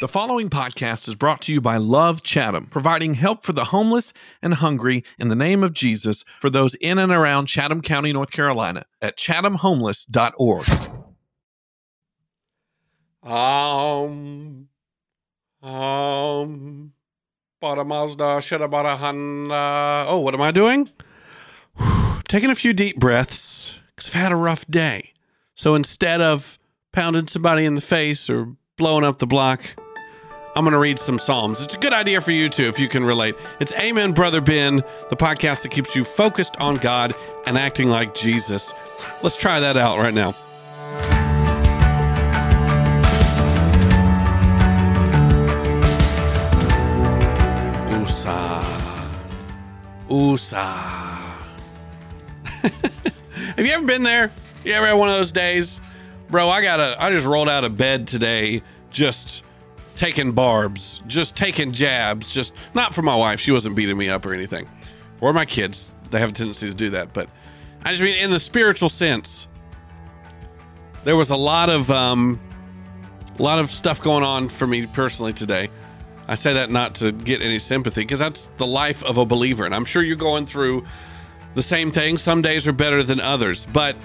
The 0.00 0.08
following 0.08 0.50
podcast 0.50 1.06
is 1.06 1.14
brought 1.14 1.40
to 1.42 1.52
you 1.52 1.60
by 1.60 1.76
Love 1.76 2.24
Chatham, 2.24 2.66
providing 2.66 3.14
help 3.14 3.44
for 3.44 3.52
the 3.52 3.66
homeless 3.66 4.12
and 4.42 4.54
hungry 4.54 5.04
in 5.20 5.28
the 5.28 5.36
name 5.36 5.62
of 5.62 5.72
Jesus 5.72 6.24
for 6.40 6.50
those 6.50 6.74
in 6.74 6.98
and 6.98 7.12
around 7.12 7.46
Chatham 7.46 7.80
County, 7.80 8.12
North 8.12 8.32
Carolina 8.32 8.86
at 9.00 9.16
chathamhomeless.org. 9.16 10.68
Um, 13.22 14.68
um, 15.62 16.92
bought 17.60 17.78
a 17.78 17.84
Mazda, 17.84 18.40
have 18.40 18.70
bought 18.72 18.98
Honda. 18.98 20.06
Oh, 20.08 20.18
what 20.18 20.34
am 20.34 20.42
I 20.42 20.50
doing? 20.50 20.90
Taking 22.28 22.50
a 22.50 22.56
few 22.56 22.72
deep 22.72 22.98
breaths 22.98 23.78
because 23.94 24.08
I've 24.08 24.20
had 24.20 24.32
a 24.32 24.36
rough 24.36 24.66
day. 24.66 25.12
So 25.54 25.76
instead 25.76 26.20
of 26.20 26.58
pounding 26.92 27.28
somebody 27.28 27.64
in 27.64 27.76
the 27.76 27.80
face 27.80 28.28
or 28.28 28.56
blowing 28.76 29.04
up 29.04 29.20
the 29.20 29.26
block, 29.28 29.64
I'm 30.56 30.62
going 30.64 30.72
to 30.72 30.78
read 30.78 31.00
some 31.00 31.18
Psalms. 31.18 31.60
It's 31.60 31.74
a 31.74 31.78
good 31.78 31.92
idea 31.92 32.20
for 32.20 32.30
you 32.30 32.48
too, 32.48 32.64
if 32.64 32.78
you 32.78 32.88
can 32.88 33.02
relate. 33.04 33.34
It's 33.58 33.72
Amen, 33.72 34.12
Brother 34.12 34.40
Ben, 34.40 34.76
the 35.10 35.16
podcast 35.16 35.62
that 35.62 35.72
keeps 35.72 35.96
you 35.96 36.04
focused 36.04 36.56
on 36.60 36.76
God 36.76 37.12
and 37.44 37.58
acting 37.58 37.88
like 37.88 38.14
Jesus. 38.14 38.72
Let's 39.20 39.36
try 39.36 39.58
that 39.58 39.76
out 39.76 39.98
right 39.98 40.14
now. 40.14 40.36
USA. 47.98 48.62
USA. 50.08 50.56
Have 53.56 53.66
you 53.66 53.72
ever 53.72 53.84
been 53.84 54.04
there? 54.04 54.30
You 54.64 54.72
ever 54.74 54.86
had 54.86 54.92
one 54.92 55.08
of 55.08 55.16
those 55.16 55.32
days? 55.32 55.80
Bro, 56.30 56.48
I 56.48 56.62
gotta 56.62 56.94
I 57.02 57.10
just 57.10 57.26
rolled 57.26 57.48
out 57.48 57.64
of 57.64 57.76
bed 57.76 58.06
today 58.06 58.62
just 58.90 59.42
taking 59.96 60.32
barbs, 60.32 61.00
just 61.06 61.36
taking 61.36 61.72
jabs, 61.72 62.32
just 62.32 62.54
not 62.74 62.94
for 62.94 63.02
my 63.02 63.14
wife. 63.14 63.40
She 63.40 63.52
wasn't 63.52 63.76
beating 63.76 63.96
me 63.96 64.08
up 64.08 64.26
or 64.26 64.34
anything. 64.34 64.68
Or 65.20 65.32
my 65.32 65.44
kids. 65.44 65.94
They 66.10 66.20
have 66.20 66.30
a 66.30 66.32
tendency 66.32 66.68
to 66.68 66.74
do 66.74 66.90
that. 66.90 67.12
But 67.12 67.28
I 67.84 67.90
just 67.90 68.02
mean 68.02 68.16
in 68.16 68.30
the 68.30 68.38
spiritual 68.38 68.88
sense. 68.88 69.48
There 71.04 71.16
was 71.16 71.30
a 71.30 71.36
lot 71.36 71.70
of 71.70 71.90
um 71.90 72.40
a 73.38 73.42
lot 73.42 73.58
of 73.58 73.70
stuff 73.70 74.00
going 74.00 74.22
on 74.22 74.48
for 74.48 74.66
me 74.66 74.86
personally 74.86 75.32
today. 75.32 75.68
I 76.26 76.36
say 76.36 76.54
that 76.54 76.70
not 76.70 76.94
to 76.96 77.12
get 77.12 77.42
any 77.42 77.58
sympathy 77.58 78.02
because 78.02 78.18
that's 78.18 78.48
the 78.56 78.66
life 78.66 79.02
of 79.04 79.18
a 79.18 79.26
believer. 79.26 79.64
And 79.66 79.74
I'm 79.74 79.84
sure 79.84 80.02
you're 80.02 80.16
going 80.16 80.46
through 80.46 80.84
the 81.54 81.62
same 81.62 81.90
thing. 81.90 82.16
Some 82.16 82.42
days 82.42 82.66
are 82.66 82.72
better 82.72 83.02
than 83.02 83.20
others. 83.20 83.66
But 83.66 83.96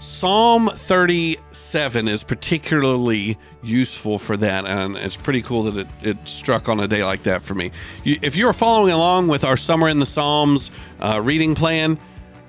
Psalm 0.00 0.68
37 0.68 2.06
is 2.06 2.22
particularly 2.22 3.36
useful 3.62 4.18
for 4.18 4.36
that. 4.36 4.64
And 4.64 4.96
it's 4.96 5.16
pretty 5.16 5.42
cool 5.42 5.64
that 5.64 5.76
it, 5.76 5.88
it 6.02 6.28
struck 6.28 6.68
on 6.68 6.78
a 6.78 6.86
day 6.86 7.04
like 7.04 7.24
that 7.24 7.42
for 7.42 7.54
me. 7.54 7.72
You, 8.04 8.18
if 8.22 8.36
you're 8.36 8.52
following 8.52 8.92
along 8.92 9.26
with 9.28 9.42
our 9.42 9.56
Summer 9.56 9.88
in 9.88 9.98
the 9.98 10.06
Psalms 10.06 10.70
uh, 11.00 11.20
reading 11.20 11.56
plan, 11.56 11.98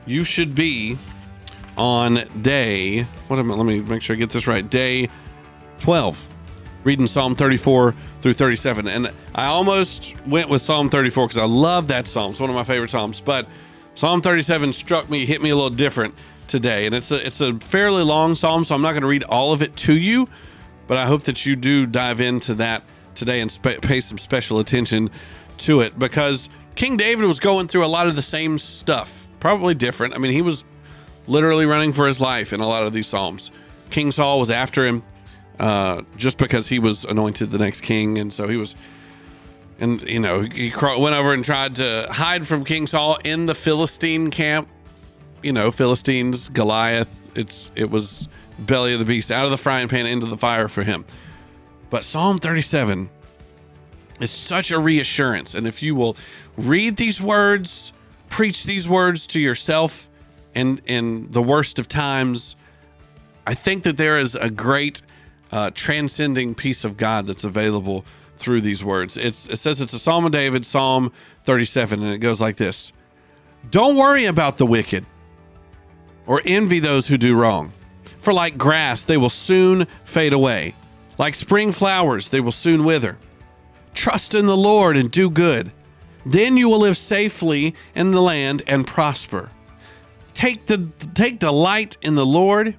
you 0.06 0.24
should 0.24 0.54
be 0.54 0.98
on 1.76 2.20
day, 2.42 3.04
what 3.28 3.40
am 3.40 3.52
I, 3.52 3.56
let 3.56 3.66
me 3.66 3.82
make 3.82 4.04
sure 4.04 4.16
I 4.16 4.20
get 4.20 4.30
this 4.30 4.46
right, 4.46 4.68
day 4.68 5.10
12 5.80 6.30
reading 6.84 7.08
Psalm 7.08 7.36
34 7.36 7.96
through 8.22 8.34
37. 8.34 8.88
And 8.88 9.12
I 9.34 9.46
almost 9.46 10.14
went 10.28 10.50
with 10.50 10.62
Psalm 10.62 10.90
34 10.90 11.28
because 11.28 11.42
I 11.42 11.46
love 11.46 11.88
that 11.88 12.08
psalm. 12.08 12.32
It's 12.32 12.40
one 12.40 12.50
of 12.50 12.56
my 12.56 12.64
favorite 12.64 12.92
psalms. 12.92 13.22
But 13.22 13.48
Psalm 13.96 14.22
37 14.22 14.72
struck 14.74 15.10
me, 15.10 15.26
hit 15.26 15.42
me 15.42 15.50
a 15.50 15.56
little 15.56 15.70
different 15.72 16.14
today. 16.50 16.86
And 16.86 16.94
it's 16.94 17.12
a 17.12 17.26
it's 17.26 17.42
a 17.42 17.54
fairly 17.60 18.04
long 18.04 18.36
psalm, 18.36 18.64
so 18.64 18.76
I'm 18.76 18.82
not 18.82 18.92
going 18.92 19.02
to 19.02 19.08
read 19.08 19.24
all 19.24 19.54
of 19.54 19.62
it 19.62 19.76
to 19.78 19.94
you. 19.94 20.28
But 20.88 20.98
I 20.98 21.06
hope 21.06 21.24
that 21.24 21.46
you 21.46 21.56
do 21.56 21.86
dive 21.86 22.20
into 22.20 22.56
that 22.56 22.84
today 23.16 23.42
and 23.42 23.60
pay 23.82 24.02
some 24.02 24.18
special 24.18 24.60
attention 24.60 25.12
to 25.60 25.82
it 25.82 26.00
because 26.00 26.50
King 26.76 26.98
David 26.98 27.26
was 27.26 27.40
going 27.40 27.68
through 27.68 27.86
a 27.86 27.88
lot 27.88 28.08
of 28.08 28.16
the 28.16 28.22
same 28.22 28.58
stuff, 28.58 29.28
probably 29.40 29.76
different. 29.76 30.16
I 30.16 30.18
mean, 30.18 30.32
he 30.32 30.42
was 30.42 30.64
literally 31.28 31.66
running 31.66 31.94
for 31.94 32.08
his 32.08 32.20
life 32.20 32.54
in 32.54 32.60
a 32.60 32.68
lot 32.68 32.84
of 32.84 32.94
these 32.94 33.08
psalms. 33.08 33.52
King 33.90 34.12
Saul 34.12 34.40
was 34.40 34.50
after 34.50 34.86
him 34.86 35.04
uh, 35.60 36.02
just 36.16 36.38
because 36.38 36.68
he 36.68 36.80
was 36.80 37.06
anointed 37.06 37.52
the 37.52 37.58
next 37.58 37.82
king, 37.82 38.18
and 38.18 38.34
so 38.34 38.48
he 38.48 38.56
was, 38.56 38.76
and 39.80 40.02
you 40.04 40.20
know, 40.20 40.42
he 40.42 40.74
went 40.82 41.16
over 41.16 41.34
and 41.34 41.44
tried 41.44 41.76
to 41.76 42.08
hide 42.10 42.48
from 42.48 42.64
King 42.64 42.88
Saul 42.88 43.18
in 43.24 43.46
the 43.46 43.56
Philistine 43.56 44.32
camp. 44.32 44.70
You 45.42 45.54
know, 45.54 45.72
Philistines, 45.72 46.50
Goliath. 46.50 47.10
It's 47.36 47.72
it 47.76 47.90
was 47.90 48.28
belly 48.60 48.94
of 48.94 49.00
the 49.00 49.06
beast, 49.06 49.32
out 49.32 49.46
of 49.46 49.52
the 49.52 49.58
frying 49.58 49.88
pan 49.88 50.06
into 50.06 50.26
the 50.26 50.38
fire 50.38 50.68
for 50.68 50.84
him. 50.84 51.06
But 51.90 52.04
Psalm 52.04 52.40
37 52.40 53.10
is 54.20 54.32
such 54.32 54.72
a 54.72 54.80
reassurance, 54.80 55.56
and 55.56 55.66
if 55.66 55.82
you 55.82 55.96
will 55.96 56.18
read 56.58 56.98
these 56.98 57.22
words, 57.22 57.94
preach 58.30 58.66
these 58.66 58.88
words 58.88 59.26
to 59.28 59.40
yourself, 59.40 60.10
and 60.54 60.82
in 60.86 61.32
the 61.32 61.42
worst 61.42 61.80
of 61.80 61.88
times, 61.88 62.56
I 63.48 63.54
think 63.54 63.84
that 63.84 63.98
there 63.98 64.20
is 64.20 64.36
a 64.36 64.50
great 64.50 65.02
uh, 65.52 65.72
transcending 65.74 66.54
peace 66.54 66.84
of 66.84 66.98
God 66.98 67.26
that's 67.28 67.44
available 67.44 68.06
through 68.38 68.62
these 68.62 68.84
words. 68.84 69.18
It's, 69.18 69.48
it 69.48 69.58
says 69.58 69.82
it's 69.82 69.94
a 69.94 70.00
Psalm 70.00 70.26
of 70.26 70.32
David, 70.32 70.66
Psalm 70.66 71.12
37, 71.46 72.04
and 72.04 72.14
it 72.14 72.20
goes 72.20 72.40
like 72.40 72.58
this 72.58 72.92
Don't 73.70 73.96
worry 73.96 74.26
about 74.26 74.58
the 74.58 74.66
wicked 74.66 75.06
or 76.30 76.44
envy 76.46 76.80
those 76.80 77.08
who 77.08 77.18
do 77.18 77.36
wrong, 77.36 77.74
for 78.22 78.32
like 78.32 78.56
grass, 78.56 79.04
they 79.04 79.18
will 79.18 79.32
soon 79.32 79.88
fade 80.06 80.32
away. 80.32 80.76
Like 81.18 81.34
spring 81.34 81.72
flowers, 81.72 82.30
they 82.30 82.40
will 82.40 82.52
soon 82.52 82.86
wither. 82.86 83.18
Trust 83.96 84.36
in 84.36 84.46
the 84.46 84.56
Lord 84.56 84.96
and 84.96 85.10
do 85.10 85.32
good. 85.32 85.72
Then 86.28 86.56
you 86.56 86.70
will 86.70 86.82
live 86.82 86.98
safely 86.98 87.74
in 87.96 88.12
the 88.12 88.22
land 88.22 88.62
and 88.68 88.86
prosper. 88.86 89.50
Take 90.36 90.68
the 90.68 90.88
take 91.16 91.40
delight 91.40 91.98
in 92.04 92.14
the 92.14 92.26
Lord, 92.26 92.76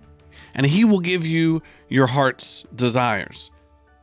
and 0.55 0.65
he 0.65 0.84
will 0.84 1.00
give 1.00 1.27
you 1.27 1.60
your 1.89 2.06
heart's 2.06 2.65
desires. 2.75 3.50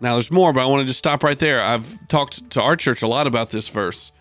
Now, 0.02 0.16
there's 0.16 0.30
more, 0.30 0.52
but 0.52 0.62
I 0.62 0.66
want 0.66 0.82
to 0.82 0.86
just 0.86 1.00
stop 1.00 1.24
right 1.24 1.40
there. 1.40 1.62
I've 1.62 2.08
talked 2.10 2.50
to 2.52 2.62
our 2.62 2.76
church 2.76 3.02
a 3.02 3.08
lot 3.08 3.28
about 3.28 3.52
this 3.52 3.70
verse 3.70 4.12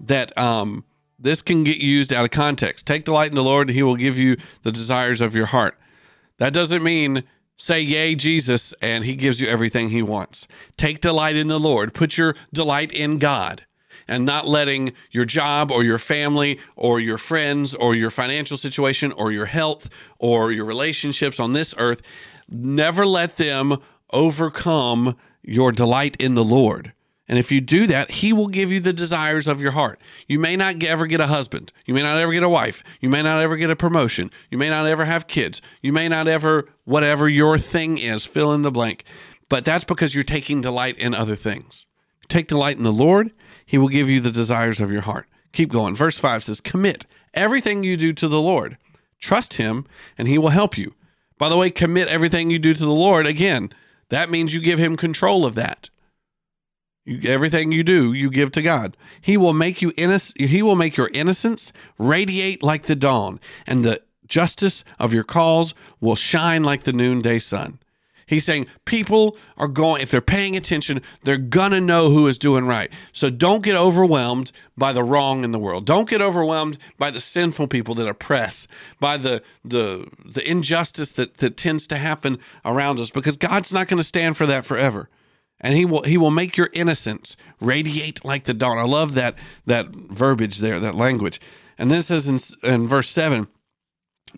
that 0.00 0.36
um, 0.38 0.84
this 1.20 1.42
can 1.42 1.64
get 1.64 1.78
used 1.78 2.12
out 2.12 2.24
of 2.24 2.30
context. 2.30 2.86
Take 2.86 3.04
delight 3.04 3.30
in 3.30 3.34
the 3.34 3.42
Lord, 3.42 3.68
and 3.68 3.76
He 3.76 3.82
will 3.82 3.96
give 3.96 4.18
you 4.18 4.36
the 4.62 4.72
desires 4.72 5.20
of 5.20 5.34
your 5.34 5.46
heart. 5.46 5.78
That 6.38 6.52
doesn't 6.52 6.82
mean 6.82 7.24
say, 7.56 7.80
Yay, 7.80 8.14
Jesus, 8.14 8.72
and 8.80 9.04
He 9.04 9.14
gives 9.14 9.40
you 9.40 9.48
everything 9.48 9.90
He 9.90 10.02
wants. 10.02 10.48
Take 10.76 11.00
delight 11.00 11.36
in 11.36 11.48
the 11.48 11.60
Lord, 11.60 11.94
put 11.94 12.16
your 12.16 12.34
delight 12.52 12.92
in 12.92 13.18
God. 13.18 13.64
And 14.08 14.24
not 14.24 14.48
letting 14.48 14.92
your 15.12 15.24
job 15.24 15.70
or 15.70 15.84
your 15.84 15.98
family 15.98 16.58
or 16.74 16.98
your 16.98 17.18
friends 17.18 17.76
or 17.76 17.94
your 17.94 18.10
financial 18.10 18.56
situation 18.56 19.12
or 19.12 19.30
your 19.30 19.46
health 19.46 19.88
or 20.18 20.50
your 20.50 20.64
relationships 20.64 21.38
on 21.38 21.52
this 21.52 21.74
earth 21.78 22.02
Never 22.50 23.06
let 23.06 23.36
them 23.36 23.78
overcome 24.12 25.16
your 25.42 25.70
delight 25.70 26.16
in 26.18 26.34
the 26.34 26.44
Lord. 26.44 26.92
And 27.30 27.38
if 27.38 27.52
you 27.52 27.60
do 27.60 27.86
that, 27.86 28.10
He 28.10 28.32
will 28.32 28.48
give 28.48 28.72
you 28.72 28.80
the 28.80 28.92
desires 28.92 29.46
of 29.46 29.62
your 29.62 29.70
heart. 29.70 30.00
You 30.26 30.40
may 30.40 30.56
not 30.56 30.82
ever 30.82 31.06
get 31.06 31.20
a 31.20 31.28
husband. 31.28 31.72
You 31.86 31.94
may 31.94 32.02
not 32.02 32.18
ever 32.18 32.32
get 32.32 32.42
a 32.42 32.48
wife. 32.48 32.82
You 33.00 33.08
may 33.08 33.22
not 33.22 33.40
ever 33.40 33.56
get 33.56 33.70
a 33.70 33.76
promotion. 33.76 34.32
You 34.50 34.58
may 34.58 34.68
not 34.68 34.86
ever 34.86 35.04
have 35.04 35.28
kids. 35.28 35.62
You 35.80 35.92
may 35.92 36.08
not 36.08 36.26
ever, 36.26 36.68
whatever 36.84 37.28
your 37.28 37.56
thing 37.56 37.98
is, 37.98 38.26
fill 38.26 38.52
in 38.52 38.62
the 38.62 38.72
blank. 38.72 39.04
But 39.48 39.64
that's 39.64 39.84
because 39.84 40.12
you're 40.12 40.24
taking 40.24 40.60
delight 40.60 40.98
in 40.98 41.14
other 41.14 41.36
things. 41.36 41.86
Take 42.28 42.48
delight 42.48 42.78
in 42.78 42.82
the 42.82 42.92
Lord, 42.92 43.30
He 43.64 43.78
will 43.78 43.88
give 43.88 44.10
you 44.10 44.20
the 44.20 44.32
desires 44.32 44.80
of 44.80 44.90
your 44.90 45.02
heart. 45.02 45.28
Keep 45.52 45.70
going. 45.70 45.94
Verse 45.94 46.18
5 46.18 46.42
says, 46.42 46.60
Commit 46.60 47.06
everything 47.32 47.84
you 47.84 47.96
do 47.96 48.12
to 48.12 48.26
the 48.26 48.40
Lord. 48.40 48.76
Trust 49.20 49.54
Him, 49.54 49.86
and 50.18 50.26
He 50.26 50.36
will 50.36 50.48
help 50.48 50.76
you. 50.76 50.94
By 51.38 51.48
the 51.48 51.56
way, 51.56 51.70
commit 51.70 52.08
everything 52.08 52.50
you 52.50 52.58
do 52.58 52.74
to 52.74 52.80
the 52.84 52.88
Lord. 52.88 53.26
Again, 53.26 53.70
that 54.08 54.30
means 54.30 54.52
you 54.52 54.60
give 54.60 54.78
him 54.78 54.96
control 54.96 55.46
of 55.46 55.54
that. 55.54 55.88
You, 57.04 57.30
everything 57.30 57.72
you 57.72 57.82
do, 57.82 58.12
you 58.12 58.30
give 58.30 58.52
to 58.52 58.62
God. 58.62 58.96
He 59.20 59.36
will 59.36 59.52
make 59.54 59.80
you 59.80 59.92
innocent. 59.96 60.40
He 60.40 60.62
will 60.62 60.76
make 60.76 60.96
your 60.96 61.10
innocence 61.12 61.72
radiate 61.98 62.62
like 62.62 62.84
the 62.84 62.96
dawn, 62.96 63.40
and 63.66 63.84
the 63.84 64.02
justice 64.26 64.84
of 64.98 65.12
your 65.12 65.24
cause 65.24 65.74
will 66.00 66.16
shine 66.16 66.62
like 66.62 66.84
the 66.84 66.92
noonday 66.92 67.38
sun. 67.38 67.78
He's 68.26 68.44
saying 68.44 68.68
people 68.84 69.36
are 69.56 69.66
going, 69.66 70.02
if 70.02 70.12
they're 70.12 70.20
paying 70.20 70.56
attention, 70.56 71.02
they're 71.24 71.36
going 71.36 71.72
to 71.72 71.80
know 71.80 72.10
who 72.10 72.28
is 72.28 72.38
doing 72.38 72.64
right. 72.64 72.92
So 73.12 73.28
don't 73.28 73.64
get 73.64 73.74
overwhelmed 73.74 74.52
by 74.78 74.92
the 74.92 75.02
wrong 75.02 75.42
in 75.42 75.50
the 75.50 75.58
world. 75.58 75.84
Don't 75.84 76.08
get 76.08 76.22
overwhelmed 76.22 76.78
by 76.96 77.10
the 77.10 77.20
sinful 77.20 77.66
people 77.66 77.96
that 77.96 78.06
oppress, 78.06 78.68
by 79.00 79.16
the, 79.16 79.42
the, 79.64 80.06
the 80.24 80.48
injustice 80.48 81.10
that, 81.12 81.38
that 81.38 81.56
tends 81.56 81.88
to 81.88 81.96
happen 81.96 82.38
around 82.64 83.00
us, 83.00 83.10
because 83.10 83.36
God's 83.36 83.72
not 83.72 83.88
going 83.88 83.98
to 83.98 84.04
stand 84.04 84.36
for 84.36 84.46
that 84.46 84.64
forever. 84.64 85.08
And 85.60 85.74
he 85.74 85.84
will 85.84 86.02
he 86.02 86.16
will 86.16 86.30
make 86.30 86.56
your 86.56 86.70
innocence 86.72 87.36
radiate 87.60 88.24
like 88.24 88.44
the 88.44 88.54
dawn. 88.54 88.78
I 88.78 88.84
love 88.84 89.14
that 89.14 89.36
that 89.66 89.88
verbiage 89.88 90.58
there, 90.58 90.80
that 90.80 90.94
language. 90.94 91.40
And 91.78 91.90
then 91.90 92.00
it 92.00 92.04
says 92.04 92.28
in, 92.28 92.38
in 92.62 92.88
verse 92.88 93.08
7 93.08 93.46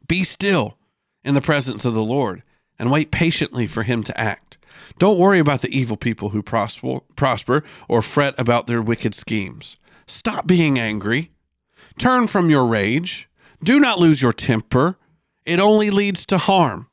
Be 0.07 0.25
still 0.25 0.79
in 1.25 1.35
the 1.35 1.41
presence 1.41 1.85
of 1.85 1.95
the 1.95 2.03
Lord 2.03 2.43
and 2.79 2.91
wait 2.91 3.11
patiently 3.11 3.67
for 3.67 3.83
him 3.83 4.03
to 4.05 4.21
act. 4.21 4.59
Don't 4.99 5.19
worry 5.19 5.39
about 5.39 5.63
the 5.63 5.77
evil 5.77 5.97
people 5.97 6.31
who 6.31 6.43
prosper, 6.43 7.01
prosper 7.17 7.63
or 7.89 8.03
fret 8.03 8.35
about 8.39 8.67
their 8.67 8.83
wicked 8.83 9.15
schemes. 9.15 9.77
Stop 10.07 10.47
being 10.47 10.79
angry. 10.79 11.31
Turn 11.99 12.27
from 12.27 12.51
your 12.51 12.67
rage. 12.67 13.29
Do 13.63 13.79
not 13.79 13.99
lose 13.99 14.21
your 14.21 14.33
temper. 14.33 14.99
It 15.45 15.61
only 15.61 15.91
leads 15.91 16.27
to 16.27 16.39
harm. 16.39 16.89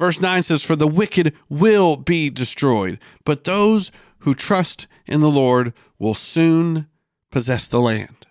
Verse 0.00 0.18
9 0.18 0.42
says, 0.42 0.62
For 0.62 0.76
the 0.76 0.88
wicked 0.88 1.34
will 1.50 1.96
be 1.96 2.30
destroyed, 2.30 2.98
but 3.26 3.44
those 3.44 3.92
who 4.20 4.34
trust 4.34 4.86
in 5.06 5.20
the 5.20 5.30
Lord 5.30 5.74
will 5.98 6.14
soon 6.14 6.86
possess 7.30 7.68
the 7.68 7.80
land. 7.80 8.26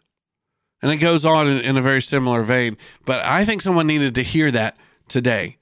And 0.81 0.91
it 0.91 0.97
goes 0.97 1.25
on 1.25 1.47
in, 1.47 1.59
in, 1.59 1.77
a 1.77 1.81
very 1.81 2.01
similar 2.01 2.41
vein. 2.41 2.75
But 3.05 3.23
I 3.23 3.45
think 3.45 3.61
someone 3.61 3.85
needed 3.85 4.15
to 4.15 4.23
hear 4.23 4.49
that 4.49 4.77
today. 5.07 5.57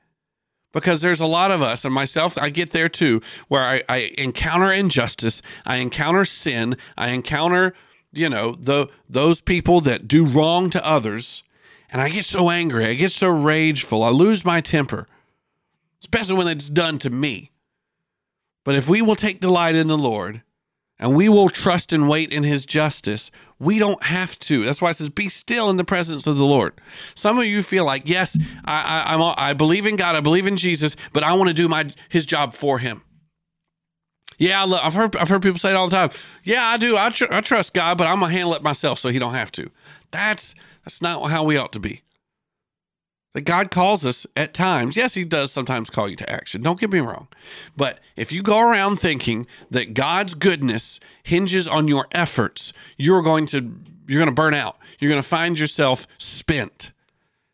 Because 0.71 1.01
there's 1.01 1.19
a 1.19 1.25
lot 1.25 1.51
of 1.51 1.61
us, 1.61 1.83
and 1.83 1.93
myself, 1.93 2.37
I 2.37 2.51
get 2.51 2.71
there 2.71 2.87
too, 2.87 3.21
where 3.49 3.63
I, 3.63 3.83
I 3.89 4.13
encounter 4.17 4.71
injustice, 4.71 5.41
I 5.65 5.77
encounter 5.77 6.23
sin, 6.23 6.77
I 6.97 7.09
encounter, 7.09 7.73
you 8.13 8.29
know, 8.29 8.53
the 8.53 8.87
those 9.09 9.41
people 9.41 9.81
that 9.81 10.07
do 10.07 10.23
wrong 10.23 10.69
to 10.69 10.85
others, 10.85 11.43
and 11.89 12.01
I 12.01 12.07
get 12.07 12.23
so 12.23 12.49
angry, 12.49 12.85
I 12.85 12.93
get 12.93 13.11
so 13.11 13.27
rageful, 13.27 14.03
I 14.03 14.09
lose 14.09 14.45
my 14.45 14.61
temper, 14.61 15.07
especially 16.01 16.35
when 16.35 16.47
it's 16.47 16.69
done 16.69 16.97
to 16.99 17.09
me. 17.09 17.51
But 18.63 18.75
if 18.75 18.89
we 18.89 19.01
will 19.01 19.15
take 19.15 19.39
delight 19.39 19.75
in 19.75 19.87
the 19.87 19.97
Lord, 19.97 20.41
and 20.99 21.15
we 21.15 21.29
will 21.29 21.49
trust 21.49 21.93
and 21.93 22.09
wait 22.09 22.31
in 22.31 22.43
his 22.43 22.65
justice. 22.65 23.31
We 23.59 23.79
don't 23.79 24.03
have 24.03 24.37
to. 24.39 24.63
That's 24.63 24.81
why 24.81 24.91
it 24.91 24.95
says, 24.95 25.09
"Be 25.09 25.29
still 25.29 25.69
in 25.69 25.77
the 25.77 25.83
presence 25.83 26.27
of 26.27 26.37
the 26.37 26.45
Lord." 26.45 26.73
Some 27.15 27.37
of 27.39 27.45
you 27.45 27.63
feel 27.63 27.85
like, 27.85 28.03
"Yes, 28.05 28.37
I, 28.65 29.15
I, 29.15 29.49
I 29.49 29.53
believe 29.53 29.85
in 29.85 29.95
God, 29.95 30.15
I 30.15 30.21
believe 30.21 30.47
in 30.47 30.57
Jesus, 30.57 30.95
but 31.13 31.23
I 31.23 31.33
want 31.33 31.49
to 31.49 31.53
do 31.53 31.67
my 31.67 31.91
His 32.09 32.25
job 32.25 32.53
for 32.53 32.79
Him." 32.79 33.03
Yeah, 34.37 34.63
I've 34.63 34.93
heard 34.93 35.15
I've 35.15 35.29
heard 35.29 35.41
people 35.41 35.59
say 35.59 35.69
it 35.69 35.75
all 35.75 35.89
the 35.89 35.95
time. 35.95 36.09
Yeah, 36.43 36.65
I 36.65 36.77
do. 36.77 36.95
I, 36.95 37.09
tr- 37.09 37.31
I 37.31 37.41
trust 37.41 37.73
God, 37.73 37.97
but 37.97 38.07
I'm 38.07 38.19
gonna 38.19 38.31
handle 38.31 38.53
it 38.53 38.61
myself 38.61 38.99
so 38.99 39.09
He 39.09 39.19
don't 39.19 39.33
have 39.33 39.51
to. 39.53 39.69
That's 40.11 40.53
that's 40.83 41.01
not 41.01 41.29
how 41.29 41.43
we 41.43 41.57
ought 41.57 41.73
to 41.73 41.79
be 41.79 42.01
that 43.37 43.45
God 43.45 43.69
calls 43.69 44.03
us 44.03 44.25
at 44.35 44.51
times. 44.51 44.97
Yes, 44.97 45.13
He 45.13 45.23
does 45.23 45.51
sometimes 45.51 45.91
call 45.91 46.09
you 46.09 46.15
to 46.15 46.27
action. 46.27 46.63
Don't 46.63 46.79
get 46.79 46.89
me 46.89 46.97
wrong. 46.97 47.27
But 47.75 47.99
if 48.15 48.31
you 48.31 48.41
go 48.41 48.59
around 48.59 48.95
thinking 48.95 49.45
that 49.69 49.93
God's 49.93 50.33
goodness 50.33 50.99
hinges 51.21 51.67
on 51.67 51.87
your 51.87 52.07
efforts, 52.13 52.73
you're 52.97 53.21
going 53.21 53.45
to 53.45 53.75
you're 54.07 54.17
going 54.17 54.25
to 54.25 54.33
burn 54.33 54.55
out. 54.55 54.79
You're 54.97 55.11
going 55.11 55.21
to 55.21 55.27
find 55.27 55.59
yourself 55.59 56.07
spent, 56.17 56.91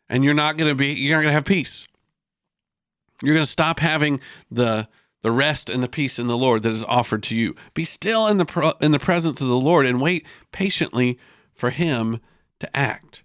and 0.08 0.24
you're 0.24 0.32
not 0.32 0.56
going 0.56 0.70
to 0.70 0.74
be 0.74 0.94
you're 0.94 1.18
not 1.18 1.20
going 1.20 1.32
to 1.32 1.34
have 1.34 1.44
peace. 1.44 1.86
You're 3.22 3.34
going 3.34 3.44
to 3.44 3.52
stop 3.52 3.80
having 3.80 4.20
the 4.50 4.88
the 5.20 5.32
rest 5.32 5.68
and 5.68 5.82
the 5.82 5.88
peace 5.88 6.18
in 6.18 6.28
the 6.28 6.38
Lord 6.38 6.62
that 6.62 6.72
is 6.72 6.84
offered 6.84 7.22
to 7.24 7.36
you. 7.36 7.54
Be 7.74 7.84
still 7.84 8.26
in 8.26 8.38
the 8.38 8.74
in 8.80 8.92
the 8.92 8.98
presence 8.98 9.38
of 9.42 9.48
the 9.48 9.54
Lord 9.54 9.84
and 9.84 10.00
wait 10.00 10.24
patiently 10.50 11.18
for 11.52 11.68
Him 11.68 12.20
to 12.60 12.74
act. 12.74 13.22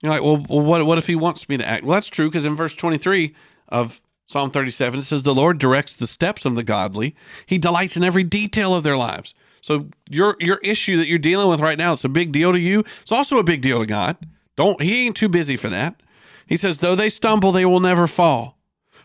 You're 0.00 0.12
like, 0.12 0.22
well, 0.22 0.62
what, 0.62 0.84
what 0.86 0.98
if 0.98 1.06
he 1.06 1.16
wants 1.16 1.48
me 1.48 1.56
to 1.56 1.66
act? 1.66 1.84
Well, 1.84 1.94
that's 1.94 2.08
true 2.08 2.28
because 2.28 2.44
in 2.44 2.54
verse 2.54 2.74
23 2.74 3.34
of 3.68 4.00
Psalm 4.26 4.50
37, 4.50 5.00
it 5.00 5.02
says, 5.04 5.22
The 5.22 5.34
Lord 5.34 5.58
directs 5.58 5.96
the 5.96 6.06
steps 6.06 6.44
of 6.44 6.54
the 6.54 6.62
godly. 6.62 7.16
He 7.46 7.58
delights 7.58 7.96
in 7.96 8.04
every 8.04 8.24
detail 8.24 8.74
of 8.74 8.84
their 8.84 8.96
lives. 8.96 9.34
So 9.60 9.88
your 10.08 10.36
your 10.38 10.58
issue 10.58 10.96
that 10.98 11.08
you're 11.08 11.18
dealing 11.18 11.48
with 11.48 11.60
right 11.60 11.78
now, 11.78 11.92
it's 11.92 12.04
a 12.04 12.08
big 12.08 12.30
deal 12.30 12.52
to 12.52 12.60
you. 12.60 12.84
It's 13.02 13.12
also 13.12 13.38
a 13.38 13.44
big 13.44 13.60
deal 13.60 13.80
to 13.80 13.86
God. 13.86 14.16
Don't 14.56 14.80
he 14.80 15.06
ain't 15.06 15.16
too 15.16 15.28
busy 15.28 15.56
for 15.56 15.68
that. 15.68 16.00
He 16.46 16.56
says, 16.56 16.78
though 16.78 16.94
they 16.94 17.10
stumble, 17.10 17.52
they 17.52 17.66
will 17.66 17.80
never 17.80 18.06
fall, 18.06 18.58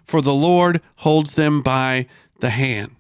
for 0.04 0.22
the 0.22 0.34
Lord 0.34 0.82
holds 0.98 1.34
them 1.34 1.62
by 1.62 2.08
the 2.40 2.52
hand. 2.52 2.96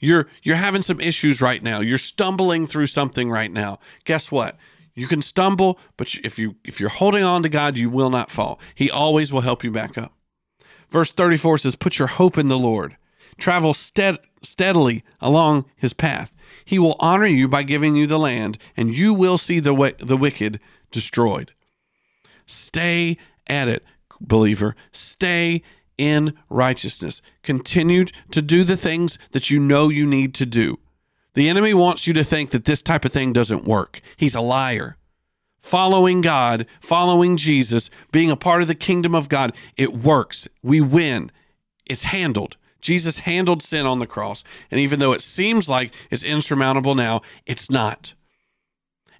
You're 0.00 0.28
you're 0.42 0.56
having 0.56 0.82
some 0.82 1.00
issues 1.00 1.40
right 1.40 1.62
now. 1.62 1.80
You're 1.80 1.98
stumbling 1.98 2.66
through 2.66 2.88
something 2.88 3.30
right 3.30 3.50
now. 3.50 3.78
Guess 4.04 4.30
what? 4.30 4.56
You 4.96 5.06
can 5.06 5.20
stumble, 5.20 5.78
but 5.98 6.14
if 6.24 6.38
you 6.38 6.56
if 6.64 6.80
you're 6.80 6.88
holding 6.88 7.22
on 7.22 7.42
to 7.42 7.50
God, 7.50 7.76
you 7.76 7.90
will 7.90 8.08
not 8.08 8.30
fall. 8.30 8.58
He 8.74 8.90
always 8.90 9.30
will 9.30 9.42
help 9.42 9.62
you 9.62 9.70
back 9.70 9.98
up. 9.98 10.14
Verse 10.90 11.12
34 11.12 11.58
says, 11.58 11.76
"Put 11.76 11.98
your 11.98 12.08
hope 12.08 12.38
in 12.38 12.48
the 12.48 12.58
Lord. 12.58 12.96
Travel 13.36 13.74
stead, 13.74 14.16
steadily 14.42 15.04
along 15.20 15.66
his 15.76 15.92
path. 15.92 16.34
He 16.64 16.78
will 16.78 16.96
honor 16.98 17.26
you 17.26 17.46
by 17.46 17.62
giving 17.62 17.94
you 17.94 18.06
the 18.06 18.18
land, 18.18 18.56
and 18.74 18.94
you 18.94 19.12
will 19.12 19.36
see 19.36 19.60
the 19.60 19.94
the 19.98 20.16
wicked 20.16 20.58
destroyed." 20.90 21.52
Stay 22.46 23.18
at 23.46 23.68
it, 23.68 23.84
believer. 24.18 24.74
Stay 24.92 25.62
in 25.98 26.32
righteousness. 26.48 27.20
Continue 27.42 28.06
to 28.30 28.40
do 28.40 28.64
the 28.64 28.76
things 28.78 29.18
that 29.32 29.50
you 29.50 29.60
know 29.60 29.90
you 29.90 30.06
need 30.06 30.32
to 30.34 30.46
do. 30.46 30.78
The 31.36 31.50
enemy 31.50 31.74
wants 31.74 32.06
you 32.06 32.14
to 32.14 32.24
think 32.24 32.50
that 32.50 32.64
this 32.64 32.80
type 32.80 33.04
of 33.04 33.12
thing 33.12 33.34
doesn't 33.34 33.66
work. 33.66 34.00
He's 34.16 34.34
a 34.34 34.40
liar. 34.40 34.96
Following 35.60 36.22
God, 36.22 36.66
following 36.80 37.36
Jesus, 37.36 37.90
being 38.10 38.30
a 38.30 38.36
part 38.36 38.62
of 38.62 38.68
the 38.68 38.74
kingdom 38.74 39.14
of 39.14 39.28
God, 39.28 39.52
it 39.76 39.94
works. 39.94 40.48
We 40.62 40.80
win. 40.80 41.30
It's 41.84 42.04
handled. 42.04 42.56
Jesus 42.80 43.18
handled 43.20 43.62
sin 43.62 43.84
on 43.84 43.98
the 43.98 44.06
cross. 44.06 44.44
And 44.70 44.80
even 44.80 44.98
though 44.98 45.12
it 45.12 45.20
seems 45.20 45.68
like 45.68 45.92
it's 46.10 46.24
insurmountable 46.24 46.94
now, 46.94 47.20
it's 47.44 47.70
not. 47.70 48.14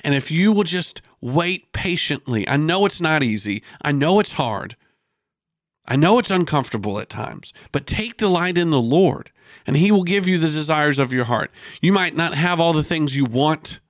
And 0.00 0.14
if 0.14 0.30
you 0.30 0.52
will 0.52 0.64
just 0.64 1.02
wait 1.20 1.70
patiently, 1.74 2.48
I 2.48 2.56
know 2.56 2.86
it's 2.86 3.00
not 3.00 3.22
easy, 3.22 3.62
I 3.82 3.92
know 3.92 4.20
it's 4.20 4.32
hard, 4.32 4.74
I 5.88 5.96
know 5.96 6.18
it's 6.18 6.30
uncomfortable 6.30 6.98
at 6.98 7.08
times, 7.08 7.52
but 7.72 7.86
take 7.86 8.16
delight 8.16 8.58
in 8.58 8.70
the 8.70 8.80
Lord 8.80 9.30
and 9.66 9.76
he 9.76 9.92
will 9.92 10.04
give 10.04 10.26
you 10.26 10.38
the 10.38 10.50
desires 10.50 10.98
of 10.98 11.12
your 11.12 11.24
heart. 11.24 11.50
You 11.80 11.92
might 11.92 12.16
not 12.16 12.34
have 12.34 12.60
all 12.60 12.72
the 12.72 12.84
things 12.84 13.16
you 13.16 13.24
want, 13.24 13.80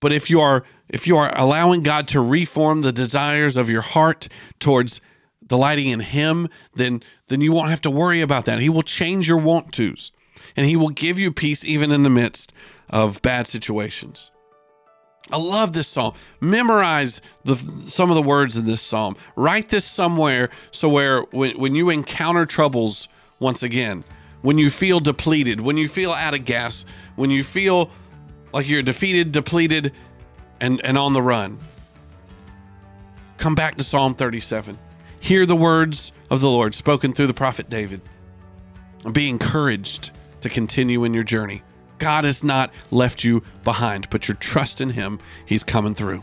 but 0.00 0.12
if 0.12 0.30
you 0.30 0.40
are 0.40 0.64
if 0.88 1.06
you 1.06 1.16
are 1.16 1.36
allowing 1.36 1.82
God 1.82 2.06
to 2.08 2.20
reform 2.20 2.82
the 2.82 2.92
desires 2.92 3.56
of 3.56 3.68
your 3.68 3.82
heart 3.82 4.28
towards 4.60 5.00
delighting 5.44 5.88
in 5.88 6.00
him, 6.00 6.48
then 6.74 7.02
then 7.28 7.40
you 7.40 7.52
won't 7.52 7.70
have 7.70 7.80
to 7.82 7.90
worry 7.90 8.20
about 8.20 8.44
that. 8.46 8.60
He 8.60 8.68
will 8.68 8.82
change 8.82 9.28
your 9.28 9.38
want 9.38 9.72
tos 9.72 10.12
and 10.56 10.66
he 10.66 10.76
will 10.76 10.90
give 10.90 11.18
you 11.18 11.32
peace 11.32 11.64
even 11.64 11.90
in 11.92 12.02
the 12.02 12.10
midst 12.10 12.52
of 12.88 13.20
bad 13.22 13.46
situations. 13.46 14.30
I 15.30 15.38
love 15.38 15.72
this 15.72 15.88
psalm. 15.88 16.14
Memorize 16.40 17.20
the 17.44 17.56
some 17.88 18.10
of 18.10 18.14
the 18.14 18.22
words 18.22 18.56
in 18.56 18.66
this 18.66 18.80
psalm. 18.80 19.16
Write 19.34 19.70
this 19.70 19.84
somewhere 19.84 20.50
so 20.70 20.88
where 20.88 21.22
when, 21.32 21.58
when 21.58 21.74
you 21.74 21.90
encounter 21.90 22.46
troubles 22.46 23.08
once 23.40 23.62
again, 23.62 24.04
when 24.42 24.58
you 24.58 24.70
feel 24.70 25.00
depleted, 25.00 25.60
when 25.60 25.76
you 25.76 25.88
feel 25.88 26.12
out 26.12 26.34
of 26.34 26.44
gas, 26.44 26.84
when 27.16 27.30
you 27.30 27.42
feel 27.42 27.90
like 28.52 28.68
you're 28.68 28.82
defeated, 28.82 29.32
depleted, 29.32 29.92
and, 30.60 30.80
and 30.84 30.96
on 30.96 31.12
the 31.12 31.22
run. 31.22 31.58
Come 33.38 33.54
back 33.54 33.76
to 33.76 33.84
Psalm 33.84 34.14
37. 34.14 34.78
Hear 35.20 35.46
the 35.46 35.56
words 35.56 36.12
of 36.30 36.40
the 36.40 36.48
Lord 36.48 36.74
spoken 36.74 37.12
through 37.12 37.26
the 37.26 37.34
prophet 37.34 37.68
David. 37.68 38.00
And 39.04 39.12
be 39.12 39.28
encouraged 39.28 40.10
to 40.40 40.48
continue 40.48 41.04
in 41.04 41.12
your 41.12 41.22
journey. 41.22 41.62
God 41.98 42.24
has 42.24 42.44
not 42.44 42.70
left 42.90 43.24
you 43.24 43.42
behind. 43.64 44.10
Put 44.10 44.28
your 44.28 44.36
trust 44.36 44.80
in 44.80 44.90
Him, 44.90 45.18
He's 45.44 45.64
coming 45.64 45.94
through. 45.94 46.22